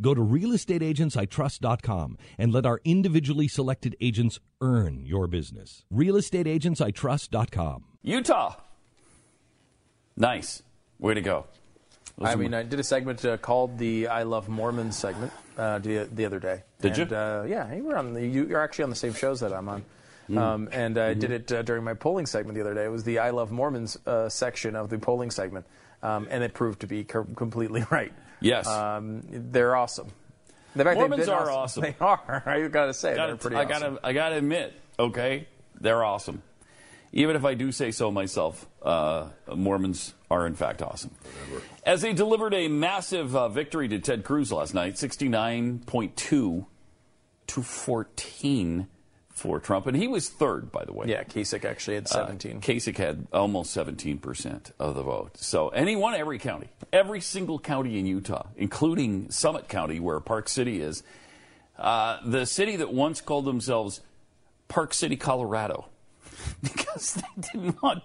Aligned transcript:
go 0.00 0.14
to 0.14 0.20
realestateagentsitrust.com 0.20 2.18
and 2.38 2.52
let 2.52 2.66
our 2.66 2.80
individually 2.84 3.48
selected 3.48 3.96
agents 4.00 4.40
earn 4.60 5.04
your 5.04 5.26
business. 5.26 5.84
realestateagentsitrust.com. 5.92 7.84
Utah. 8.02 8.56
Nice. 10.16 10.62
Way 10.98 11.14
to 11.14 11.20
go. 11.20 11.46
I 12.20 12.34
mean, 12.34 12.54
I 12.54 12.64
did 12.64 12.80
a 12.80 12.84
segment 12.84 13.24
uh, 13.24 13.36
called 13.36 13.78
the 13.78 14.08
"I 14.08 14.24
Love 14.24 14.48
Mormons" 14.48 14.96
segment 14.98 15.32
uh, 15.56 15.78
the, 15.78 16.08
the 16.12 16.24
other 16.24 16.40
day. 16.40 16.62
Did 16.80 16.98
and, 16.98 17.10
you? 17.10 17.16
Uh, 17.16 17.46
yeah, 17.48 17.72
you 17.72 17.84
were 17.84 17.96
on. 17.96 18.14
The, 18.14 18.26
you're 18.26 18.60
actually 18.60 18.84
on 18.84 18.90
the 18.90 18.96
same 18.96 19.14
shows 19.14 19.40
that 19.40 19.52
I'm 19.52 19.68
on. 19.68 19.84
Um, 20.36 20.68
and 20.72 20.98
I 20.98 21.14
did 21.14 21.30
it 21.30 21.50
uh, 21.52 21.62
during 21.62 21.84
my 21.84 21.94
polling 21.94 22.26
segment 22.26 22.54
the 22.56 22.60
other 22.60 22.74
day. 22.74 22.84
It 22.84 22.90
was 22.90 23.04
the 23.04 23.18
"I 23.20 23.30
Love 23.30 23.50
Mormons" 23.50 23.96
uh, 24.06 24.28
section 24.28 24.76
of 24.76 24.90
the 24.90 24.98
polling 24.98 25.30
segment, 25.30 25.64
um, 26.02 26.26
and 26.30 26.44
it 26.44 26.52
proved 26.52 26.80
to 26.80 26.86
be 26.86 27.04
co- 27.04 27.24
completely 27.24 27.84
right. 27.90 28.12
Yes. 28.40 28.66
Um, 28.66 29.22
they're 29.30 29.74
awesome. 29.74 30.08
In 30.74 30.84
fact, 30.84 30.98
Mormons 30.98 31.28
are 31.28 31.50
awesome. 31.50 31.82
They 31.88 31.94
are. 32.00 32.42
I 32.46 32.68
gotta 32.68 32.92
say, 32.94 33.14
Gotta- 33.16 33.28
they're 33.32 33.36
pretty 33.38 33.56
I 33.56 33.64
awesome. 33.64 33.94
gotta, 33.94 34.06
I 34.06 34.12
gotta 34.12 34.36
admit, 34.36 34.74
okay, 34.98 35.48
they're 35.80 36.04
awesome. 36.04 36.42
Even 37.10 37.34
if 37.36 37.44
I 37.46 37.54
do 37.54 37.72
say 37.72 37.90
so 37.90 38.10
myself, 38.10 38.66
uh, 38.82 39.28
Mormons 39.56 40.12
are 40.30 40.46
in 40.46 40.54
fact 40.54 40.82
awesome. 40.82 41.10
As 41.86 42.02
they 42.02 42.12
delivered 42.12 42.52
a 42.52 42.68
massive 42.68 43.34
uh, 43.34 43.48
victory 43.48 43.88
to 43.88 43.98
Ted 43.98 44.24
Cruz 44.24 44.52
last 44.52 44.74
night, 44.74 44.96
69.2 44.96 46.66
to 47.46 47.62
14 47.62 48.86
for 49.38 49.60
Trump. 49.60 49.86
And 49.86 49.96
he 49.96 50.08
was 50.08 50.28
third, 50.28 50.70
by 50.72 50.84
the 50.84 50.92
way. 50.92 51.06
Yeah, 51.08 51.24
Kasich 51.24 51.64
actually 51.64 51.94
had 51.94 52.08
17. 52.08 52.56
Uh, 52.56 52.60
Kasich 52.60 52.96
had 52.96 53.26
almost 53.32 53.76
17% 53.76 54.72
of 54.78 54.94
the 54.94 55.02
vote. 55.02 55.36
So, 55.38 55.70
and 55.70 55.88
he 55.88 55.96
won 55.96 56.14
every 56.14 56.38
county, 56.38 56.68
every 56.92 57.20
single 57.20 57.58
county 57.58 57.98
in 57.98 58.06
Utah, 58.06 58.46
including 58.56 59.30
Summit 59.30 59.68
County, 59.68 60.00
where 60.00 60.20
Park 60.20 60.48
City 60.48 60.80
is. 60.80 61.02
Uh, 61.78 62.18
the 62.24 62.44
city 62.44 62.76
that 62.76 62.92
once 62.92 63.20
called 63.20 63.44
themselves 63.44 64.00
Park 64.66 64.92
City, 64.92 65.16
Colorado, 65.16 65.86
because 66.62 67.14
they 67.14 67.42
didn't 67.52 67.80
want 67.82 68.02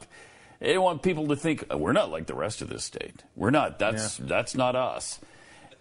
they 0.59 0.67
didn't 0.67 0.83
want 0.83 1.01
people 1.01 1.27
to 1.27 1.35
think 1.35 1.65
"Oh, 1.69 1.77
we're 1.77 1.91
not 1.91 2.11
like 2.11 2.27
the 2.27 2.35
rest 2.35 2.61
of 2.61 2.69
this 2.69 2.83
state. 2.83 3.23
We're 3.35 3.49
not. 3.49 3.79
That's 3.79 4.17
that's 4.17 4.55
not 4.55 4.75
us. 4.75 5.19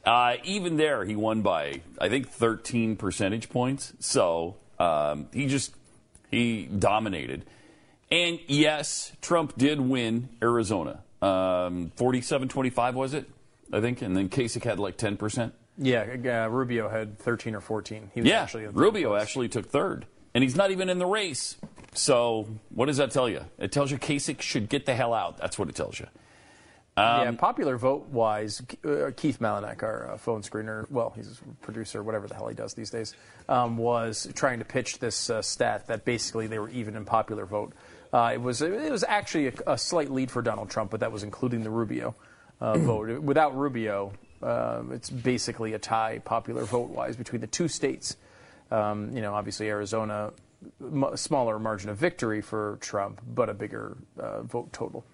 Uh, 0.04 0.36
even 0.42 0.76
there, 0.76 1.04
he 1.04 1.14
won 1.14 1.42
by 1.42 1.82
I 2.00 2.08
think 2.08 2.28
13 2.28 2.96
percentage 2.96 3.48
points. 3.50 3.92
So 4.00 4.56
um, 4.82 5.28
he 5.32 5.46
just 5.46 5.74
he 6.30 6.64
dominated. 6.66 7.44
And 8.10 8.38
yes, 8.46 9.12
Trump 9.22 9.56
did 9.56 9.80
win 9.80 10.28
Arizona. 10.42 11.02
Um, 11.22 11.92
47-25 11.96 12.94
was 12.94 13.14
it? 13.14 13.30
I 13.72 13.80
think, 13.80 14.02
and 14.02 14.16
then 14.16 14.28
Kasich 14.28 14.64
had 14.64 14.78
like 14.78 14.96
10 14.98 15.16
percent. 15.16 15.54
yeah, 15.78 16.44
uh, 16.44 16.48
Rubio 16.50 16.88
had 16.90 17.18
13 17.18 17.54
or 17.54 17.60
14. 17.60 18.10
He 18.12 18.20
was 18.20 18.28
Yeah, 18.28 18.42
actually 18.42 18.66
Rubio 18.66 19.10
place. 19.10 19.22
actually 19.22 19.48
took 19.48 19.70
third, 19.70 20.04
and 20.34 20.42
he's 20.44 20.56
not 20.56 20.70
even 20.70 20.90
in 20.90 20.98
the 20.98 21.06
race. 21.06 21.56
So 21.94 22.48
what 22.74 22.86
does 22.86 22.96
that 22.98 23.10
tell 23.12 23.28
you? 23.28 23.44
It 23.58 23.72
tells 23.72 23.90
you 23.90 23.98
Kasich 23.98 24.40
should 24.42 24.68
get 24.68 24.84
the 24.86 24.94
hell 24.94 25.14
out. 25.14 25.38
That's 25.38 25.58
what 25.58 25.68
it 25.68 25.74
tells 25.74 25.98
you. 26.00 26.06
Um, 26.94 27.22
yeah, 27.22 27.32
popular 27.32 27.78
vote 27.78 28.08
wise, 28.08 28.60
uh, 28.84 29.12
Keith 29.16 29.38
Malinak, 29.38 29.82
our 29.82 30.10
uh, 30.10 30.18
phone 30.18 30.42
screener, 30.42 30.90
well, 30.90 31.14
he's 31.16 31.40
a 31.40 31.64
producer, 31.64 32.02
whatever 32.02 32.28
the 32.28 32.34
hell 32.34 32.48
he 32.48 32.54
does 32.54 32.74
these 32.74 32.90
days, 32.90 33.14
um, 33.48 33.78
was 33.78 34.28
trying 34.34 34.58
to 34.58 34.66
pitch 34.66 34.98
this 34.98 35.30
uh, 35.30 35.40
stat 35.40 35.86
that 35.86 36.04
basically 36.04 36.48
they 36.48 36.58
were 36.58 36.68
even 36.68 36.94
in 36.94 37.06
popular 37.06 37.46
vote. 37.46 37.72
Uh, 38.12 38.32
it 38.34 38.40
was 38.42 38.60
it 38.60 38.90
was 38.90 39.04
actually 39.04 39.46
a, 39.46 39.52
a 39.68 39.78
slight 39.78 40.10
lead 40.10 40.30
for 40.30 40.42
Donald 40.42 40.68
Trump, 40.68 40.90
but 40.90 41.00
that 41.00 41.10
was 41.10 41.22
including 41.22 41.64
the 41.64 41.70
Rubio 41.70 42.14
uh, 42.60 42.76
vote. 42.76 43.20
Without 43.22 43.56
Rubio, 43.56 44.12
um, 44.42 44.92
it's 44.92 45.08
basically 45.08 45.72
a 45.72 45.78
tie 45.78 46.20
popular 46.22 46.64
vote 46.64 46.90
wise 46.90 47.16
between 47.16 47.40
the 47.40 47.46
two 47.46 47.68
states. 47.68 48.18
Um, 48.70 49.16
you 49.16 49.22
know, 49.22 49.32
obviously 49.32 49.70
Arizona, 49.70 50.32
m- 50.78 51.16
smaller 51.16 51.58
margin 51.58 51.88
of 51.88 51.96
victory 51.96 52.42
for 52.42 52.76
Trump, 52.82 53.22
but 53.26 53.48
a 53.48 53.54
bigger 53.54 53.96
uh, 54.18 54.42
vote 54.42 54.74
total 54.74 55.06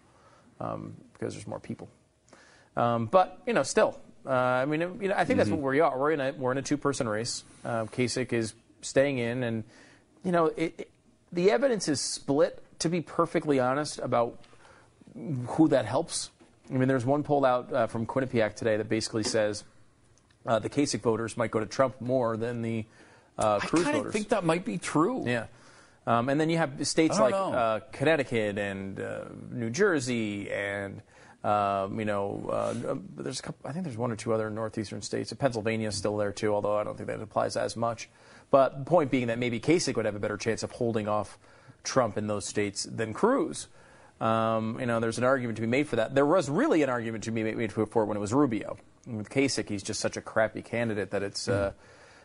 um, 0.61 0.95
because 1.13 1.35
there's 1.35 1.47
more 1.47 1.61
people. 1.61 1.89
Um, 2.77 3.07
but 3.07 3.41
you 3.47 3.53
know, 3.53 3.63
still, 3.63 3.99
uh, 4.27 4.31
I 4.31 4.65
mean, 4.65 4.81
you 4.81 5.09
know, 5.09 5.15
I 5.17 5.25
think 5.25 5.39
that's 5.39 5.51
what 5.51 5.61
we 5.61 5.81
are. 5.81 5.99
We're 5.99 6.13
in 6.13 6.21
a 6.21 6.33
we're 6.33 6.53
in 6.53 6.59
a 6.59 6.63
two 6.63 6.77
person 6.77 7.09
race. 7.09 7.45
Uh, 7.65 7.85
Kasich 7.85 8.33
is 8.33 8.55
staying 8.83 9.19
in, 9.19 9.43
and 9.43 9.65
you 10.25 10.33
know, 10.33 10.47
it, 10.47 10.75
it, 10.79 10.91
the 11.33 11.51
evidence 11.51 11.89
is 11.89 12.01
split. 12.01 12.63
To 12.81 12.89
be 12.89 13.01
perfectly 13.01 13.59
honest 13.59 13.99
about 13.99 14.39
who 15.49 15.67
that 15.67 15.85
helps, 15.85 16.31
I 16.71 16.75
mean, 16.75 16.87
there's 16.87 17.05
one 17.05 17.25
poll 17.25 17.45
out 17.45 17.73
uh, 17.73 17.87
from 17.89 18.07
Quinnipiac 18.07 18.55
today 18.55 18.77
that 18.77 18.89
basically 18.89 19.25
says 19.25 19.65
uh, 20.47 20.61
the 20.61 20.71
Kasich 20.71 21.01
voters 21.01 21.37
might 21.37 21.51
go 21.51 21.59
to 21.59 21.67
Trump 21.67 22.01
more 22.01 22.37
than 22.37 22.63
the 22.63 22.85
uh, 23.37 23.59
Cruz 23.59 23.87
of 23.87 23.93
voters. 23.95 24.13
think 24.13 24.29
that 24.29 24.45
might 24.45 24.65
be 24.65 24.79
true. 24.79 25.25
Yeah. 25.27 25.47
Um, 26.09 26.31
and 26.31 26.41
then 26.41 26.49
you 26.49 26.57
have 26.57 26.87
states 26.87 27.21
like 27.21 27.35
uh, 27.35 27.81
Connecticut 27.93 28.57
and 28.57 28.99
uh, 28.99 29.25
New 29.51 29.69
Jersey 29.69 30.51
and 30.51 31.03
um, 31.45 31.99
you 31.99 32.07
know 32.07 32.49
uh, 32.51 32.97
there's 33.15 33.41
a 33.41 33.43
couple, 33.43 33.69
I 33.69 33.73
think 33.73 33.85
there's 33.85 33.99
one 33.99 34.11
or 34.11 34.17
two 34.17 34.33
other 34.33 34.49
northeastern 34.49 35.03
states. 35.03 35.31
Pennsylvania 35.35 35.89
is 35.89 35.97
still 35.97 36.17
there 36.17 36.33
too, 36.33 36.55
although 36.55 36.79
I 36.79 36.83
don't 36.83 36.97
think 36.97 37.09
that 37.09 37.21
applies 37.21 37.59
as 37.59 37.77
much. 37.77 38.09
But 38.51 38.79
the 38.79 38.85
point 38.87 39.11
being 39.11 39.27
that 39.27 39.39
maybe 39.39 39.61
Kasich 39.61 39.97
would 39.97 40.07
have 40.07 40.15
a 40.15 40.19
better 40.19 40.39
chance 40.39 40.63
of 40.63 40.71
holding 40.71 41.09
off 41.09 41.39
Trump 41.85 42.17
in 42.17 42.27
those 42.27 42.47
states 42.47 42.85
than 42.85 43.13
Cruz. 43.13 43.69
Um, 44.19 44.79
you 44.81 44.87
know, 44.87 45.01
there's 45.01 45.19
an 45.19 45.25
argument 45.25 45.57
to 45.57 45.61
be 45.61 45.69
made 45.69 45.89
for 45.89 45.97
that. 45.97 46.15
There 46.15 46.25
was 46.25 46.49
really 46.49 46.83
an 46.83 46.89
argument 46.89 47.25
to 47.25 47.31
be 47.31 47.43
made 47.43 47.71
for 47.71 47.83
it 47.83 48.07
when 48.07 48.17
it 48.17 48.21
was 48.21 48.33
Rubio. 48.33 48.79
And 49.05 49.19
with 49.19 49.29
Kasich, 49.29 49.69
he's 49.69 49.83
just 49.83 50.01
such 50.01 50.17
a 50.17 50.23
crappy 50.23 50.63
candidate 50.63 51.11
that 51.11 51.23
it's, 51.23 51.49
uh, 51.49 51.73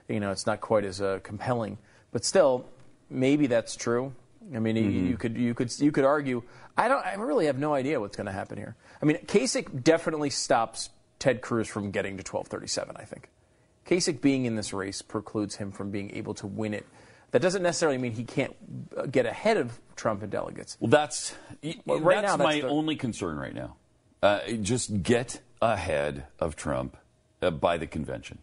you 0.08 0.22
know, 0.22 0.32
it's 0.32 0.48
not 0.48 0.62
quite 0.62 0.86
as 0.86 1.02
uh, 1.02 1.20
compelling. 1.22 1.78
But 2.14 2.24
still, 2.24 2.66
maybe 3.14 3.48
that's 3.48 3.76
true. 3.76 4.14
I 4.54 4.60
mean, 4.60 4.76
you- 4.76 4.84
you 4.90 5.18
could 5.18 5.38
you 5.38 5.54
could 5.54 5.80
you 5.80 5.92
could 5.92 6.04
argue. 6.06 6.44
I 6.78 6.88
don't. 6.88 7.06
I 7.06 7.14
really 7.16 7.46
have 7.46 7.58
no 7.58 7.74
idea 7.74 8.00
what's 8.00 8.18
going 8.18 8.26
to 8.26 8.32
happen 8.34 8.58
here. 8.58 8.76
I 9.02 9.06
mean, 9.06 9.18
Kasich 9.26 9.84
definitely 9.84 10.30
stops 10.32 10.90
Ted 11.20 11.42
Cruz 11.42 11.68
from 11.68 11.92
getting 11.92 12.18
to 12.18 12.22
1237. 12.24 12.96
I 12.98 13.04
think 13.06 13.30
Kasich 13.86 14.22
being 14.22 14.46
in 14.46 14.56
this 14.56 14.74
race 14.74 15.02
precludes 15.02 15.56
him 15.56 15.72
from 15.72 15.92
being 15.92 16.12
able 16.16 16.34
to 16.36 16.48
win 16.48 16.74
it. 16.74 16.86
That 17.32 17.42
doesn't 17.42 17.64
necessarily 17.64 17.98
mean 17.98 18.12
he 18.14 18.24
can't 18.26 18.56
uh, 18.98 19.06
get 19.08 19.26
ahead 19.26 19.58
of 19.58 19.80
Trump 19.96 20.24
in 20.24 20.30
delegates. 20.30 20.78
Well, 20.80 20.90
that's 20.90 21.34
Well, 21.86 22.00
right 22.00 22.16
that's 22.22 22.26
now, 22.34 22.38
that's 22.38 22.44
my 22.44 22.62
the- 22.62 22.68
only 22.68 22.96
concern 22.96 23.38
right 23.38 23.54
now. 23.56 23.76
Uh, 24.22 24.40
just 24.62 25.04
get 25.04 25.42
ahead 25.62 26.26
of 26.40 26.56
Trump 26.56 26.96
uh, 27.42 27.50
by 27.52 27.78
the 27.78 27.88
convention. 27.88 28.38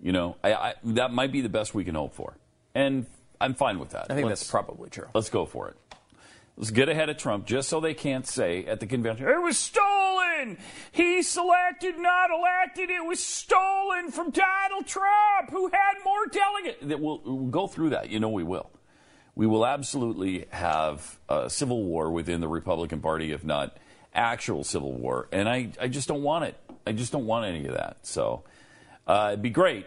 You 0.00 0.12
know, 0.12 0.36
I, 0.44 0.52
I, 0.52 0.74
that 0.84 1.12
might 1.12 1.32
be 1.32 1.40
the 1.42 1.48
best 1.48 1.74
we 1.74 1.84
can 1.84 1.94
hope 1.94 2.14
for, 2.14 2.36
and 2.74 3.06
I'm 3.44 3.54
fine 3.54 3.78
with 3.78 3.90
that. 3.90 4.06
I 4.10 4.14
think 4.14 4.26
Let's- 4.28 4.40
that's 4.40 4.50
probably 4.50 4.90
true. 4.90 5.08
Let's 5.14 5.30
go 5.30 5.44
for 5.46 5.68
it. 5.68 5.76
Let's 6.56 6.70
get 6.70 6.88
ahead 6.88 7.08
of 7.08 7.16
Trump 7.16 7.46
just 7.46 7.68
so 7.68 7.80
they 7.80 7.94
can't 7.94 8.26
say 8.26 8.64
at 8.66 8.78
the 8.78 8.86
convention, 8.86 9.26
it 9.28 9.42
was 9.42 9.58
stolen. 9.58 10.56
He 10.92 11.22
selected, 11.22 11.98
not 11.98 12.30
elected. 12.30 12.90
It 12.90 13.04
was 13.04 13.20
stolen 13.20 14.12
from 14.12 14.30
Donald 14.30 14.86
Trump, 14.86 15.50
who 15.50 15.66
had 15.66 15.94
more 16.04 16.26
delegates. 16.26 16.84
That 16.86 17.00
We'll, 17.00 17.20
we'll 17.24 17.46
go 17.46 17.66
through 17.66 17.90
that. 17.90 18.08
You 18.10 18.20
know 18.20 18.28
we 18.28 18.44
will. 18.44 18.70
We 19.34 19.48
will 19.48 19.66
absolutely 19.66 20.46
have 20.50 21.18
a 21.28 21.50
civil 21.50 21.82
war 21.82 22.12
within 22.12 22.40
the 22.40 22.46
Republican 22.46 23.00
Party, 23.00 23.32
if 23.32 23.42
not 23.44 23.76
actual 24.14 24.62
civil 24.62 24.92
war. 24.92 25.28
And 25.32 25.48
I, 25.48 25.70
I 25.80 25.88
just 25.88 26.06
don't 26.06 26.22
want 26.22 26.44
it. 26.44 26.54
I 26.86 26.92
just 26.92 27.10
don't 27.10 27.26
want 27.26 27.46
any 27.46 27.66
of 27.66 27.74
that. 27.74 27.98
So 28.02 28.44
uh, 29.08 29.30
it'd 29.32 29.42
be 29.42 29.50
great 29.50 29.86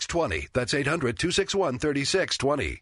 800-261-3620. 0.07 0.47
That's 0.53 0.73
800-261-3620. 0.73 2.79